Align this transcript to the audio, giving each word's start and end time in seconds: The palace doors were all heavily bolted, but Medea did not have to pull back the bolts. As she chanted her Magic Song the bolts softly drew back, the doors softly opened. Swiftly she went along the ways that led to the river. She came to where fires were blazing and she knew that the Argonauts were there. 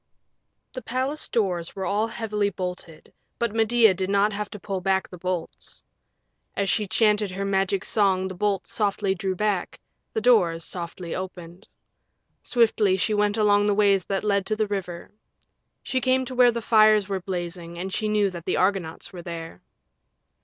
The 0.73 0.81
palace 0.81 1.29
doors 1.29 1.75
were 1.75 1.85
all 1.85 2.07
heavily 2.07 2.49
bolted, 2.49 3.13
but 3.37 3.53
Medea 3.53 3.93
did 3.93 4.09
not 4.09 4.33
have 4.33 4.49
to 4.49 4.59
pull 4.59 4.81
back 4.81 5.07
the 5.07 5.19
bolts. 5.19 5.83
As 6.55 6.71
she 6.71 6.87
chanted 6.87 7.29
her 7.29 7.45
Magic 7.45 7.85
Song 7.85 8.27
the 8.27 8.33
bolts 8.33 8.73
softly 8.73 9.13
drew 9.13 9.35
back, 9.35 9.79
the 10.13 10.19
doors 10.19 10.63
softly 10.65 11.13
opened. 11.13 11.67
Swiftly 12.41 12.97
she 12.97 13.13
went 13.13 13.37
along 13.37 13.67
the 13.67 13.75
ways 13.75 14.03
that 14.05 14.23
led 14.23 14.47
to 14.47 14.55
the 14.55 14.65
river. 14.65 15.11
She 15.83 16.01
came 16.01 16.25
to 16.25 16.33
where 16.33 16.51
fires 16.51 17.07
were 17.07 17.21
blazing 17.21 17.77
and 17.77 17.93
she 17.93 18.09
knew 18.09 18.31
that 18.31 18.45
the 18.45 18.57
Argonauts 18.57 19.13
were 19.13 19.21
there. 19.21 19.61